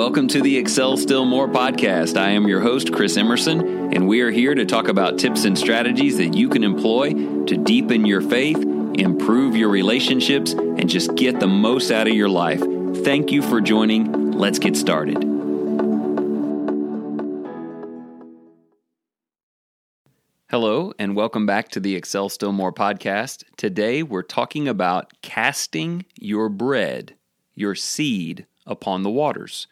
[0.00, 2.16] welcome to the Excel Still More podcast.
[2.16, 5.58] I am your host, Chris Emerson, and we are here to talk about tips and
[5.58, 7.12] strategies that you can employ
[7.44, 8.56] to deepen your faith,
[8.94, 12.62] improve your relationships, and just get the most out of your life.
[13.04, 14.32] Thank you for joining.
[14.32, 15.18] Let's get started.
[20.48, 23.44] Hello, and welcome back to the Excel Still More podcast.
[23.58, 27.16] Today, we're talking about casting your bread,
[27.54, 29.66] your seed, upon the waters.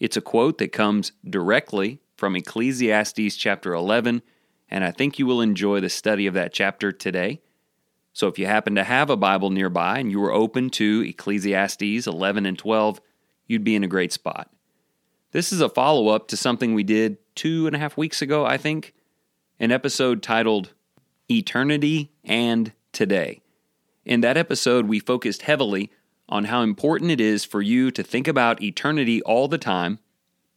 [0.00, 4.22] It's a quote that comes directly from Ecclesiastes chapter 11,
[4.68, 7.40] and I think you will enjoy the study of that chapter today.
[8.12, 12.06] So if you happen to have a Bible nearby and you are open to Ecclesiastes
[12.06, 13.00] 11 and 12,
[13.46, 14.50] you'd be in a great spot.
[15.32, 18.46] This is a follow up to something we did two and a half weeks ago,
[18.46, 18.94] I think,
[19.60, 20.74] an episode titled
[21.30, 23.42] Eternity and Today.
[24.04, 25.92] In that episode, we focused heavily
[26.28, 29.98] on how important it is for you to think about eternity all the time,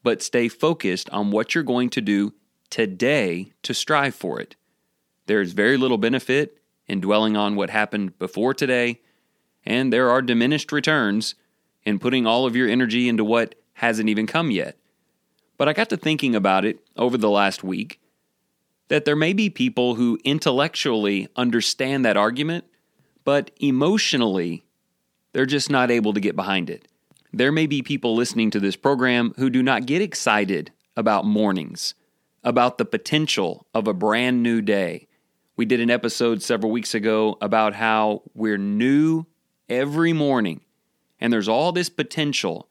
[0.04, 2.34] but stay focused on what you're going to do
[2.70, 4.56] today to strive for it.
[5.28, 9.00] There is very little benefit in dwelling on what happened before today,
[9.66, 11.36] and there are diminished returns
[11.84, 14.78] in putting all of your energy into what hasn't even come yet.
[15.58, 18.00] But I got to thinking about it over the last week
[18.88, 22.66] that there may be people who intellectually understand that argument,
[23.23, 24.66] but emotionally
[25.34, 26.88] they're just not able to get behind it.
[27.34, 31.94] There may be people listening to this program who do not get excited about mornings,
[32.44, 35.08] about the potential of a brand new day.
[35.56, 39.26] We did an episode several weeks ago about how we're new
[39.70, 40.62] every morning
[41.22, 42.68] and there's all this potential,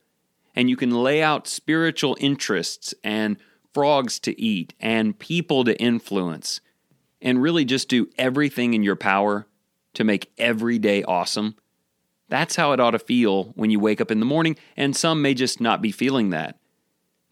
[0.56, 3.36] and you can lay out spiritual interests and
[3.72, 6.61] frogs to eat and people to influence,
[7.22, 9.47] and really just do everything in your power
[9.95, 11.55] to make every day awesome.
[12.31, 15.20] That's how it ought to feel when you wake up in the morning, and some
[15.20, 16.59] may just not be feeling that.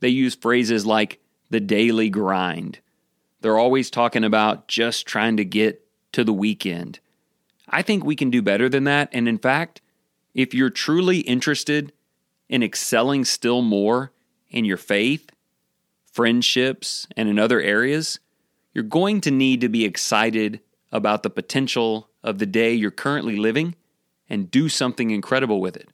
[0.00, 1.20] They use phrases like
[1.50, 2.80] the daily grind.
[3.40, 6.98] They're always talking about just trying to get to the weekend.
[7.68, 9.08] I think we can do better than that.
[9.12, 9.80] And in fact,
[10.34, 11.92] if you're truly interested
[12.48, 14.10] in excelling still more
[14.50, 15.30] in your faith,
[16.12, 18.18] friendships, and in other areas,
[18.74, 20.58] you're going to need to be excited
[20.90, 23.76] about the potential of the day you're currently living
[24.28, 25.90] and do something incredible with it.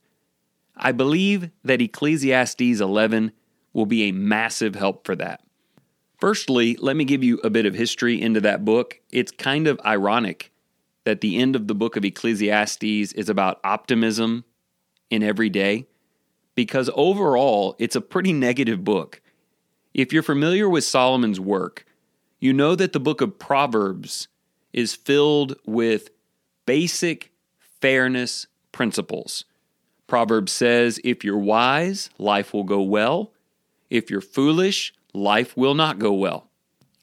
[0.76, 3.32] I believe that Ecclesiastes 11
[3.72, 5.40] will be a massive help for that.
[6.18, 9.00] Firstly, let me give you a bit of history into that book.
[9.10, 10.52] It's kind of ironic
[11.04, 14.44] that the end of the book of Ecclesiastes is about optimism
[15.10, 15.86] in every day,
[16.54, 19.20] because overall, it's a pretty negative book.
[19.92, 21.84] If you're familiar with Solomon's work,
[22.40, 24.28] you know that the book of Proverbs
[24.72, 26.10] is filled with
[26.66, 27.30] basic
[27.84, 29.44] fairness principles.
[30.06, 33.32] Proverbs says, If you're wise, life will go well.
[33.90, 36.48] If you're foolish, life will not go well.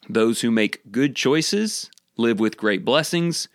[0.09, 3.47] Those who make good choices live with great blessings.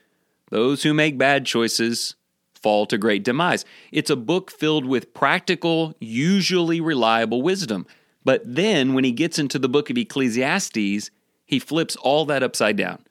[0.51, 2.15] Those who make bad choices
[2.55, 3.65] fall to great demise.
[3.91, 7.89] It's a book filled with practical, usually reliable wisdom.
[8.25, 11.11] But then when he gets into the book of Ecclesiastes,
[11.45, 13.05] he flips all that upside down.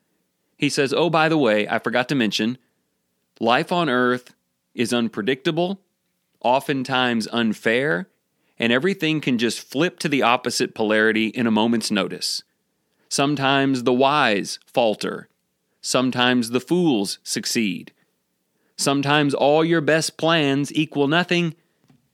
[0.58, 2.58] He says, Oh, by the way, I forgot to mention,
[3.40, 4.34] Life on earth
[4.74, 5.82] is unpredictable,
[6.42, 8.10] oftentimes unfair,
[8.58, 12.44] and everything can just flip to the opposite polarity in a moment's notice.
[13.10, 15.28] Sometimes the wise falter,
[15.82, 17.92] sometimes the fools succeed.
[18.78, 21.56] Sometimes all your best plans equal nothing,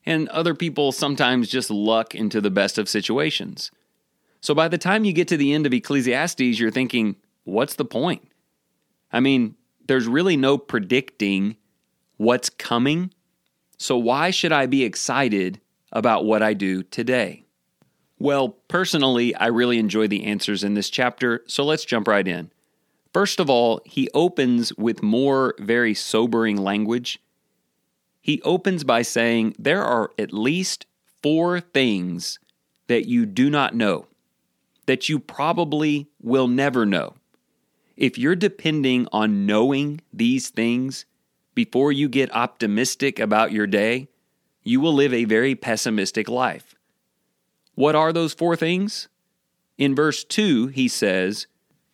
[0.06, 3.72] and other people sometimes just luck into the best of situations.
[4.42, 7.86] So by the time you get to the end of Ecclesiastes, you're thinking, what's the
[7.86, 8.28] point?
[9.12, 9.56] I mean,
[9.92, 11.58] there's really no predicting
[12.16, 13.12] what's coming.
[13.78, 15.60] So, why should I be excited
[15.92, 17.44] about what I do today?
[18.18, 22.52] Well, personally, I really enjoy the answers in this chapter, so let's jump right in.
[23.12, 27.20] First of all, he opens with more very sobering language.
[28.22, 30.86] He opens by saying there are at least
[31.22, 32.40] four things
[32.88, 34.08] that you do not know,
[34.86, 37.16] that you probably will never know.
[37.96, 41.06] If you're depending on knowing these things
[41.54, 44.08] before you get optimistic about your day,
[44.64, 46.76] you will live a very pessimistic life.
[47.76, 49.08] What are those four things?
[49.78, 51.48] In verse 2, he says,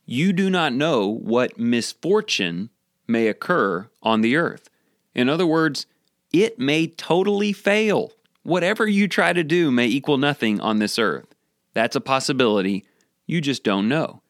[0.06, 2.70] You do not know what misfortune
[3.08, 4.70] may occur on the earth.
[5.16, 5.86] In other words,
[6.34, 8.12] it may totally fail.
[8.44, 11.34] Whatever you try to do may equal nothing on this earth.
[11.74, 12.86] That's a possibility.
[13.26, 14.22] You just don't know.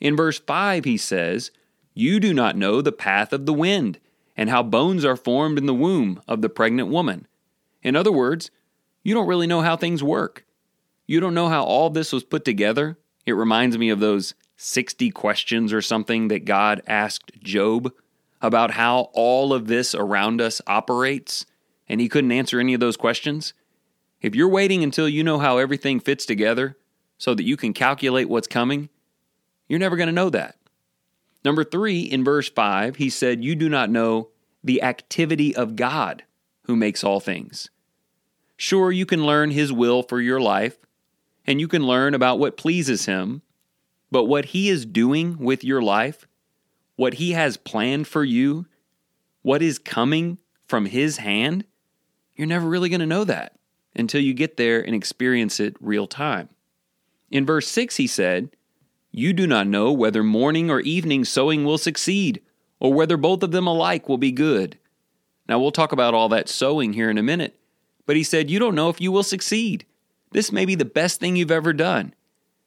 [0.00, 1.50] In verse 5, he says,
[1.94, 3.98] You do not know the path of the wind,
[4.36, 7.26] and how bones are formed in the womb of the pregnant woman.
[7.82, 8.50] In other words,
[9.02, 10.44] you don't really know how things work.
[11.06, 12.98] You don't know how all this was put together.
[13.24, 17.92] It reminds me of those 60 questions or something that God asked Job
[18.42, 21.46] about how all of this around us operates,
[21.88, 23.54] and he couldn't answer any of those questions.
[24.20, 26.76] If you're waiting until you know how everything fits together
[27.18, 28.88] so that you can calculate what's coming,
[29.68, 30.56] you're never going to know that.
[31.44, 34.28] Number three, in verse 5, he said, You do not know
[34.64, 36.24] the activity of God
[36.64, 37.70] who makes all things.
[38.56, 40.78] Sure, you can learn his will for your life,
[41.46, 43.42] and you can learn about what pleases him,
[44.10, 46.26] but what he is doing with your life,
[46.96, 48.66] what he has planned for you,
[49.42, 51.64] what is coming from his hand,
[52.34, 53.56] you're never really going to know that
[53.94, 56.48] until you get there and experience it real time.
[57.30, 58.55] In verse 6, he said,
[59.18, 62.42] You do not know whether morning or evening sowing will succeed,
[62.78, 64.78] or whether both of them alike will be good.
[65.48, 67.58] Now, we'll talk about all that sowing here in a minute,
[68.04, 69.86] but he said, You don't know if you will succeed.
[70.32, 72.12] This may be the best thing you've ever done.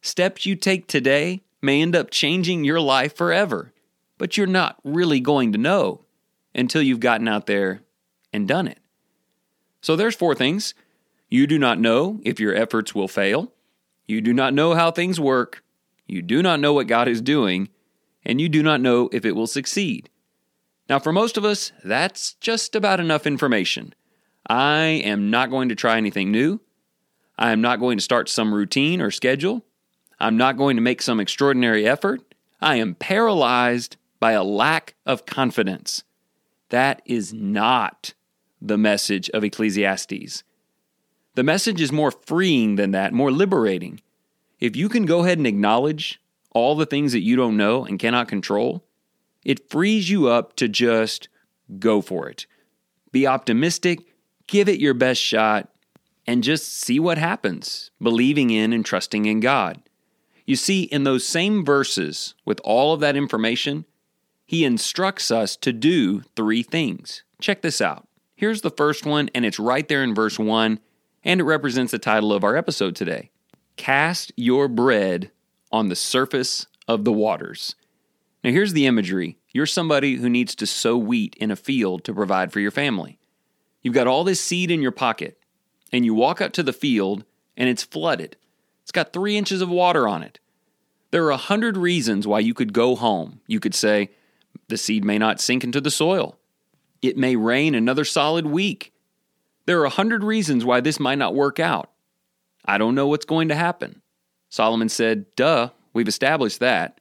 [0.02, 3.72] Steps you take today may end up changing your life forever,
[4.18, 6.02] but you're not really going to know
[6.56, 7.82] until you've gotten out there
[8.34, 8.80] and done it.
[9.82, 10.74] So there's four things.
[11.30, 13.54] You do not know if your efforts will fail.
[14.08, 15.64] You do not know how things work.
[16.10, 17.70] You do not know what God is doing.
[18.26, 20.10] And you do not know if it will succeed.
[20.90, 23.94] Now, for most of us, that's just about enough information.
[24.48, 26.60] I am not going to try anything new.
[27.38, 29.64] I am not going to start some routine or schedule.
[30.20, 32.34] I'm not going to make some extraordinary effort.
[32.60, 36.04] I am paralyzed by a lack of confidence.
[36.70, 38.14] That is not
[38.62, 40.44] the message of Ecclesiastes.
[41.36, 44.02] The message is more freeing than that, more liberating.
[44.60, 46.22] If you can go ahead and acknowledge
[46.52, 48.84] all the things that you don't know and cannot control,
[49.46, 51.30] it frees you up to just
[51.80, 52.46] go for it.
[53.12, 54.02] Be optimistic,
[54.48, 55.70] give it your best shot,
[56.28, 59.82] and just see what happens, believing in and trusting in God.
[60.46, 63.86] You see, in those same verses, with all of that information,
[64.46, 67.24] he instructs us to do three things.
[67.40, 68.08] Check this out.
[68.36, 70.80] Here's the first one, and it's right there in verse 1,
[71.24, 73.32] and it represents the title of our episode today
[73.80, 75.32] Cast your bread
[75.72, 77.76] on the surface of the waters.
[78.44, 82.14] Now, here's the imagery you're somebody who needs to sow wheat in a field to
[82.14, 83.20] provide for your family.
[83.82, 85.40] You've got all this seed in your pocket,
[85.94, 87.24] and you walk out to the field,
[87.56, 88.36] and it's flooded.
[88.84, 90.42] It's got three inches of water on it.
[91.12, 93.40] There are a hundred reasons why you could go home.
[93.48, 94.10] You could say,
[94.68, 96.38] the seed may not sink into the soil.
[97.02, 98.92] It may rain another solid week.
[99.68, 101.90] There are a hundred reasons why this might not work out.
[102.66, 104.02] I don't know what's going to happen.
[104.50, 107.00] Solomon said, Duh, we've established that.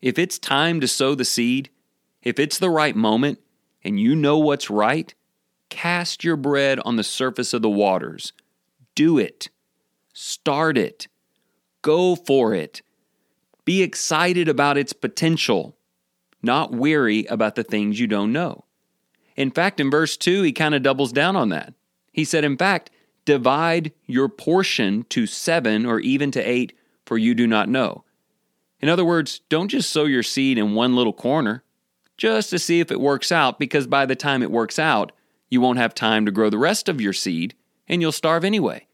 [0.00, 1.70] If it's time to sow the seed,
[2.22, 3.38] if it's the right moment,
[3.82, 5.14] and you know what's right,
[5.68, 8.32] cast your bread on the surface of the waters.
[8.94, 9.50] Do it.
[10.12, 11.08] Start it.
[11.82, 12.82] Go for it.
[13.64, 15.76] Be excited about its potential,
[16.42, 18.64] not weary about the things you don't know.
[19.36, 21.74] In fact, in verse 2, he kind of doubles down on that.
[22.12, 22.90] He said, In fact,
[23.24, 26.72] divide your portion to seven or even to eight,
[27.04, 28.04] for you do not know.
[28.80, 31.62] In other words, don't just sow your seed in one little corner
[32.16, 35.12] just to see if it works out, because by the time it works out,
[35.48, 37.54] you won't have time to grow the rest of your seed
[37.88, 38.86] and you'll starve anyway.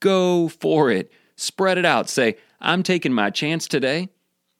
[0.00, 1.10] Go for it.
[1.36, 2.08] Spread it out.
[2.08, 4.08] Say, I'm taking my chance today.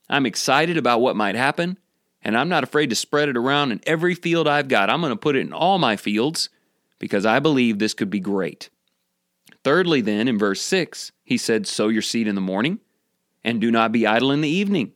[0.09, 1.79] I'm excited about what might happen,
[2.23, 4.91] and I'm not afraid to spread it around in every field I've got.
[4.91, 6.49] I'm going to put it in all my fields
[6.99, 8.71] because I believe this could be great.
[9.69, 12.79] Thirdly, then, in verse 6, he said, Sow your seed in the morning,
[13.45, 14.93] and do not be idle in the evening.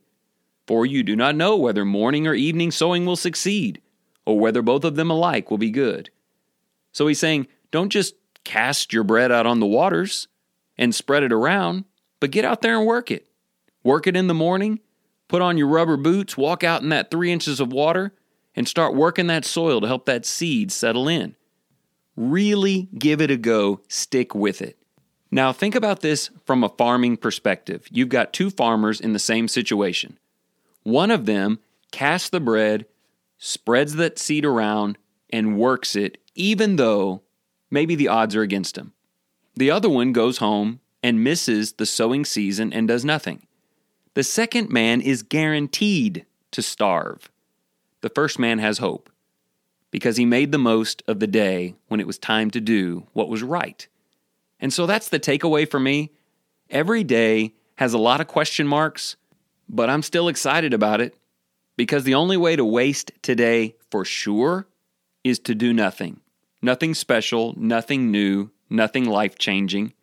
[0.65, 3.83] For you do not know whether morning or evening sowing will succeed,
[4.25, 6.09] or whether both of them alike will be good.
[6.91, 8.15] So he's saying, Don't just
[8.45, 10.27] cast your bread out on the waters
[10.75, 11.85] and spread it around,
[12.19, 13.27] but get out there and work it.
[13.83, 14.79] Work it in the morning,
[15.27, 18.15] put on your rubber boots, walk out in that three inches of water,
[18.55, 21.35] and start working that soil to help that seed settle in.
[22.15, 24.77] Really give it a go, stick with it.
[25.31, 27.87] Now, think about this from a farming perspective.
[27.89, 30.19] You've got two farmers in the same situation.
[30.83, 31.59] One of them
[31.91, 32.85] casts the bread,
[33.39, 34.97] spreads that seed around,
[35.31, 37.23] and works it, even though
[37.71, 38.93] maybe the odds are against him.
[39.55, 43.47] The other one goes home and misses the sowing season and does nothing.
[44.13, 47.31] The second man is guaranteed to starve.
[48.01, 49.09] The first man has hope
[49.93, 53.29] because he made the most of the day when it was time to do what
[53.29, 53.87] was right.
[54.59, 56.09] And so that's the takeaway for me.
[56.67, 59.17] Every day has a lot of question marks,
[59.69, 61.15] but I'm still excited about it
[61.77, 64.65] because the only way to waste today for sure
[65.23, 66.21] is to do nothing.
[66.59, 69.93] Nothing special, nothing new, nothing life changing.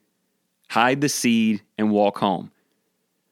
[0.69, 2.53] Hide the seed and walk home.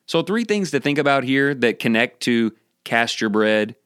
[0.06, 3.76] So, three things to think about here that connect to cast your bread,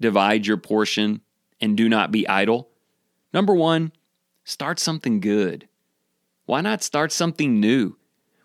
[0.00, 1.22] divide your portion,
[1.60, 2.68] and do not be idle.
[3.32, 3.92] Number one,
[4.44, 5.68] start something good.
[6.46, 7.96] Why not start something new?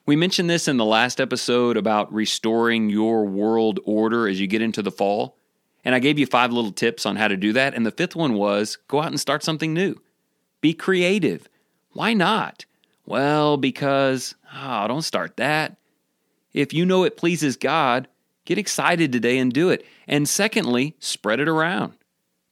[0.06, 4.62] We mentioned this in the last episode about restoring your world order as you get
[4.62, 5.38] into the fall.
[5.84, 7.74] And I gave you five little tips on how to do that.
[7.74, 10.00] And the fifth one was go out and start something new.
[10.62, 11.50] Be creative.
[11.94, 12.66] Why not?
[13.06, 15.78] Well, because, oh, don't start that.
[16.54, 18.08] If you know it pleases God,
[18.46, 19.86] get excited today and do it.
[20.08, 21.94] And secondly, spread it around.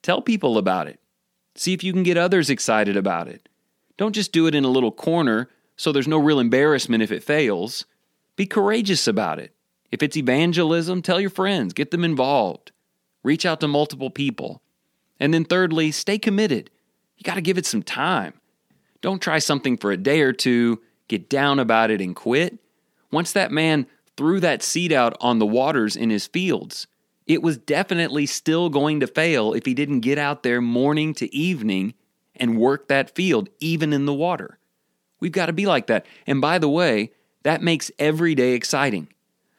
[0.04, 1.00] Tell people about it.
[1.56, 3.50] See if you can get others excited about it.
[3.98, 7.24] Don't just do it in a little corner so there's no real embarrassment if it
[7.24, 7.86] fails.
[8.36, 9.56] Be courageous about it.
[9.92, 12.72] If it's evangelism, tell your friends, get them involved.
[13.24, 14.62] Reach out to multiple people.
[15.20, 16.70] And then, thirdly, stay committed.
[17.18, 18.34] You got to give it some time.
[19.02, 22.58] Don't try something for a day or two, get down about it, and quit.
[23.12, 23.86] Once that man
[24.18, 26.88] threw that seed out on the waters in his fields,
[27.26, 31.34] it was definitely still going to fail if he didn't get out there morning to
[31.36, 31.94] evening
[32.36, 34.60] and work that field, even in the water.
[35.20, 36.06] We've got to be like that.
[36.28, 37.12] And by the way,
[37.44, 39.08] that makes every day exciting.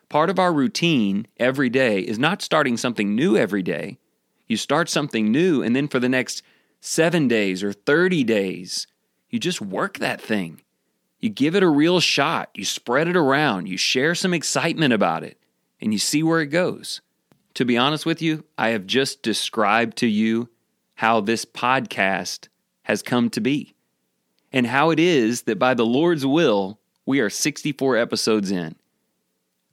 [0.09, 3.99] Part of our routine every day is not starting something new every day.
[4.47, 6.43] You start something new, and then for the next
[6.81, 8.87] seven days or 30 days,
[9.31, 10.61] you just work that thing.
[11.19, 12.51] You give it a real shot.
[12.55, 13.69] You spread it around.
[13.69, 15.39] You share some excitement about it,
[15.81, 17.01] and you see where it goes.
[17.55, 20.49] To be honest with you, I have just described to you
[20.97, 22.49] how this podcast
[22.83, 23.75] has come to be
[24.53, 28.75] and how it is that by the Lord's will, we are 64 episodes in.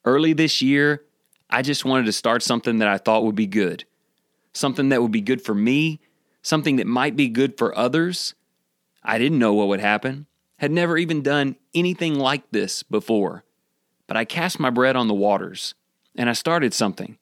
[0.05, 1.03] Early this year,
[1.49, 3.85] I just wanted to start something that I thought would be good,
[4.53, 5.99] something that would be good for me,
[6.41, 8.35] something that might be good for others.
[9.03, 13.43] I didn't know what would happen, had never even done anything like this before.
[14.07, 15.73] But I cast my bread on the waters
[16.15, 17.17] and I started something.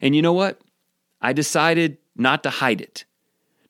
[0.00, 0.60] And you know what?
[1.20, 3.04] I decided not to hide it,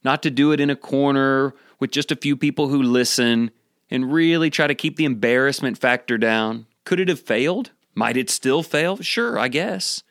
[0.04, 3.50] not to do it in a corner with just a few people who listen
[3.90, 6.66] and really try to keep the embarrassment factor down.
[6.84, 7.70] Could it have failed?
[7.94, 8.98] Might it still fail?
[8.98, 10.02] Sure, I guess.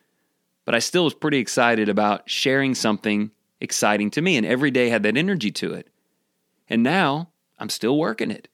[0.66, 3.32] But I still was pretty excited about sharing something
[3.62, 5.88] exciting to me, and every day had that energy to it.
[6.70, 8.48] And now I'm still working it.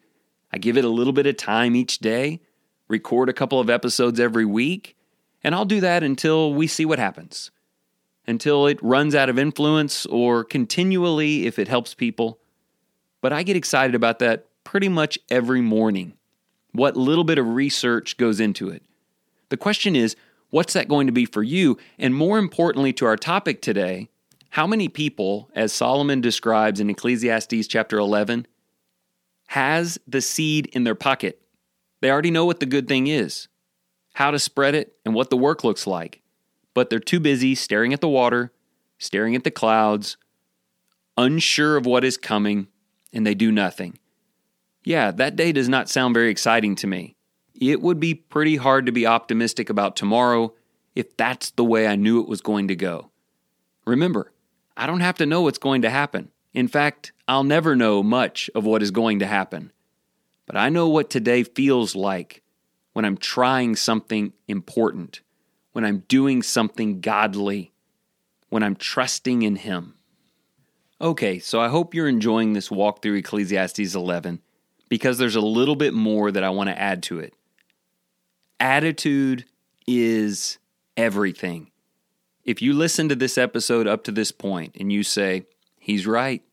[0.51, 2.41] I give it a little bit of time each day,
[2.88, 4.96] record a couple of episodes every week,
[5.44, 7.52] and I'll do that until we see what happens.
[8.26, 12.40] Until it runs out of influence or continually if it helps people.
[13.22, 16.14] But I get excited about that pretty much every morning.
[16.72, 18.84] What little bit of research goes into it.
[19.50, 20.16] The question is,
[20.50, 21.78] what's that going to be for you?
[22.00, 24.10] And more importantly, to our topic today,
[24.52, 28.48] how many people, as Solomon describes in Ecclesiastes chapter 11,
[29.48, 31.42] has the seed in their pocket?
[32.02, 33.48] They already know what the good thing is,
[34.13, 36.22] how to spread it, and what the work looks like.
[36.74, 38.51] But they're too busy staring at the water,
[38.98, 40.17] staring at the clouds,
[41.17, 42.67] unsure of what is coming,
[43.12, 43.98] and they do nothing.
[44.84, 47.15] Yeah, that day does not sound very exciting to me.
[47.55, 50.53] It would be pretty hard to be optimistic about tomorrow
[50.96, 53.12] if that's the way I knew it was going to go.
[53.86, 54.32] Remember,
[54.75, 56.29] I don't have to know what's going to happen.
[56.53, 59.72] In fact, I'll never know much of what is going to happen.
[60.46, 62.43] But I know what today feels like
[62.94, 65.22] when I'm trying something important,
[65.74, 67.74] when I'm doing something godly,
[68.50, 69.96] when I'm trusting in Him.
[71.02, 74.40] Okay, so I hope you're enjoying this walk through Ecclesiastes 11
[74.90, 77.34] because there's a little bit more that I want to add to it.
[78.60, 79.46] Attitude
[79.88, 80.60] is
[80.96, 81.72] everything.
[82.46, 85.46] If you listen to this episode up to this point and you say,
[85.80, 86.44] he's right,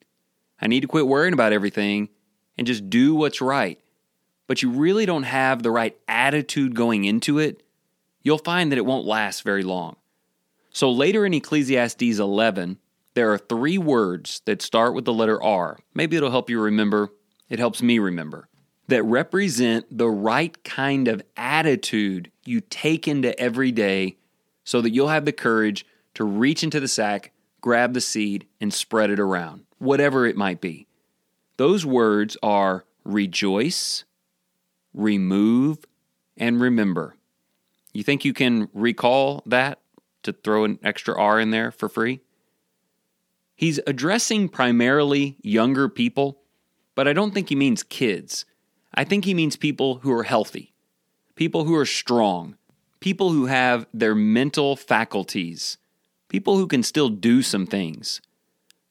[0.60, 2.08] I need to quit worrying about everything
[2.56, 3.78] and just do what's right,
[4.50, 7.62] but you really don't have the right attitude going into it,
[8.20, 9.94] you'll find that it won't last very long.
[10.70, 12.76] So later in Ecclesiastes 11,
[13.14, 15.78] there are three words that start with the letter R.
[15.94, 17.10] Maybe it'll help you remember.
[17.48, 18.48] It helps me remember.
[18.88, 24.16] That represent the right kind of attitude you take into every day
[24.64, 27.30] so that you'll have the courage to reach into the sack,
[27.60, 30.88] grab the seed, and spread it around, whatever it might be.
[31.56, 34.02] Those words are rejoice,
[34.94, 35.78] remove,
[36.36, 37.16] and remember.
[37.92, 39.80] You think you can recall that
[40.22, 42.20] to throw an extra R in there for free?
[43.54, 46.40] He's addressing primarily younger people,
[46.94, 48.46] but I don't think he means kids.
[48.94, 50.72] I think he means people who are healthy,
[51.34, 52.56] people who are strong,
[53.00, 55.78] people who have their mental faculties,
[56.28, 58.20] people who can still do some things.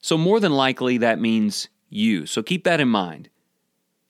[0.02, 2.26] So, more than likely, that means you.
[2.26, 3.30] So, keep that in mind.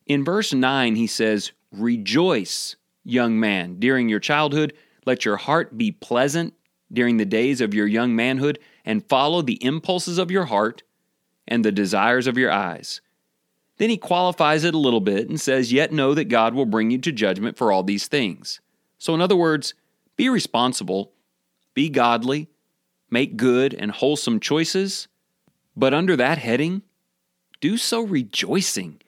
[0.05, 4.73] In verse 9, he says, Rejoice, young man, during your childhood.
[5.05, 6.53] Let your heart be pleasant
[6.91, 10.81] during the days of your young manhood, and follow the impulses of your heart
[11.47, 13.01] and the desires of your eyes.
[13.77, 16.91] Then he qualifies it a little bit and says, Yet know that God will bring
[16.91, 18.59] you to judgment for all these things.
[18.97, 19.73] So, in other words,
[20.17, 21.13] be responsible,
[21.73, 22.49] be godly,
[23.09, 25.07] make good and wholesome choices,
[25.77, 26.81] but under that heading,
[27.61, 29.01] do so rejoicing.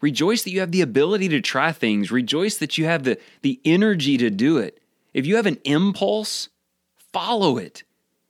[0.00, 2.10] Rejoice that you have the ability to try things.
[2.10, 4.80] Rejoice that you have the, the energy to do it.
[5.14, 6.50] If you have an impulse,
[7.12, 7.82] follow it.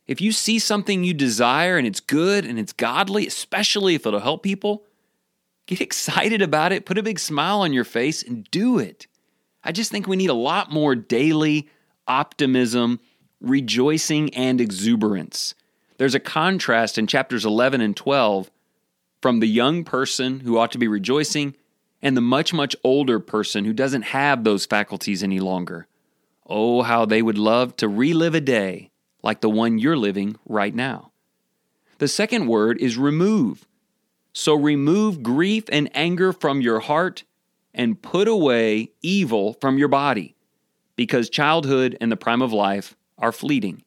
[0.06, 4.20] If you see something you desire and it's good and it's godly, especially if it'll
[4.20, 4.84] help people,
[5.66, 9.06] get excited about it, put a big smile on your face, and do it.
[9.64, 11.68] I just think we need a lot more daily
[12.06, 13.00] optimism,
[13.40, 15.54] rejoicing, and exuberance.
[15.98, 18.50] There's a contrast in chapters 11 and 12
[19.26, 21.52] from the young person who ought to be rejoicing
[22.00, 25.88] and the much, much older person who doesn't have those faculties any longer.
[26.48, 28.92] Oh, how they would love to relive a day
[29.24, 31.10] like the one you're living right now.
[31.98, 33.66] The second word is remove.
[34.32, 37.24] So remove grief and anger from your heart
[37.74, 40.36] and put away evil from your body,
[40.94, 43.82] because childhood and the prime of life are fleeting.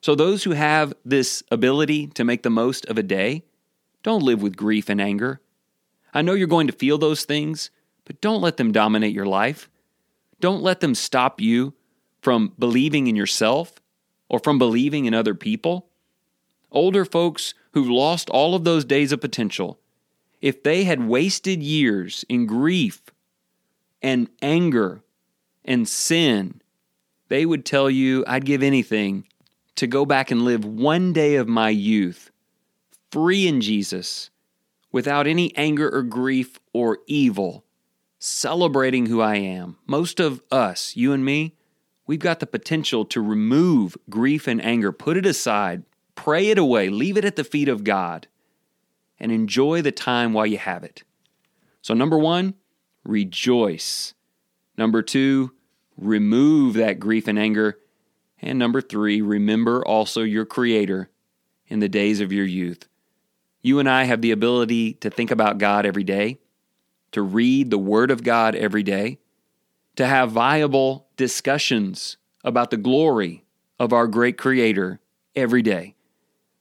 [0.00, 3.44] So, those who have this ability to make the most of a day,
[4.02, 5.40] don't live with grief and anger.
[6.14, 7.70] I know you're going to feel those things,
[8.04, 9.68] but don't let them dominate your life.
[10.40, 11.74] Don't let them stop you
[12.22, 13.80] from believing in yourself
[14.28, 15.88] or from believing in other people.
[16.70, 19.78] Older folks who've lost all of those days of potential,
[20.40, 23.02] if they had wasted years in grief
[24.00, 25.02] and anger
[25.64, 26.62] and sin,
[27.28, 29.24] they would tell you, I'd give anything
[29.76, 32.30] to go back and live one day of my youth
[33.10, 34.30] free in Jesus,
[34.92, 37.64] without any anger or grief or evil,
[38.18, 39.76] celebrating who I am.
[39.86, 41.54] Most of us, you and me,
[42.06, 45.84] we've got the potential to remove grief and anger, put it aside,
[46.18, 48.26] Pray it away, leave it at the feet of God,
[49.20, 51.04] and enjoy the time while you have it.
[51.80, 52.54] So, number one,
[53.04, 54.14] rejoice.
[54.76, 55.52] Number two,
[55.96, 57.78] remove that grief and anger.
[58.42, 61.08] And number three, remember also your Creator
[61.68, 62.87] in the days of your youth.
[63.68, 66.38] You and I have the ability to think about God every day,
[67.12, 69.18] to read the Word of God every day,
[69.96, 73.44] to have viable discussions about the glory
[73.78, 75.00] of our great Creator
[75.36, 75.96] every day.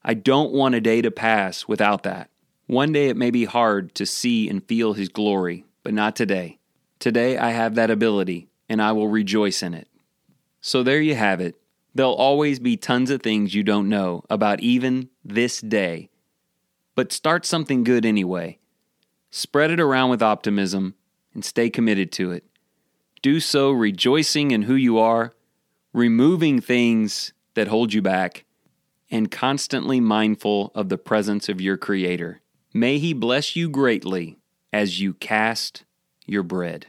[0.04, 2.30] I don't want a day to pass without that.
[2.66, 6.60] One day it may be hard to see and feel His glory, but not today.
[7.00, 9.88] Today I have that ability, and I will rejoice in it.
[10.60, 11.56] So there you have it.
[11.96, 16.10] There'll always be tons of things you don't know about even this day.
[16.98, 18.58] But start something good anyway.
[19.30, 20.96] Spread it around with optimism
[21.32, 22.44] and stay committed to it.
[23.22, 25.36] Do so rejoicing in who you are,
[25.94, 28.46] removing things that hold you back,
[29.12, 32.42] and constantly mindful of the presence of your Creator.
[32.74, 34.40] May He bless you greatly
[34.74, 35.86] as you cast
[36.26, 36.88] your bread.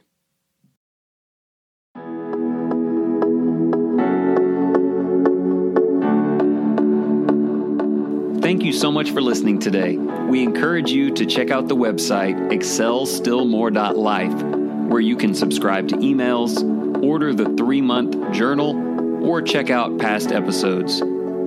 [8.49, 9.99] Thank you so much for listening today.
[9.99, 14.43] We encourage you to check out the website excelstillmore.life,
[14.91, 20.33] where you can subscribe to emails, order the three month journal, or check out past
[20.33, 21.03] episodes.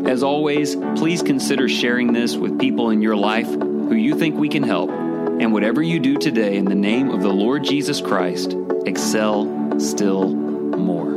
[0.07, 4.47] As always, please consider sharing this with people in your life who you think we
[4.47, 4.91] can help.
[4.91, 10.29] And whatever you do today in the name of the Lord Jesus Christ, excel still
[10.29, 11.10] more.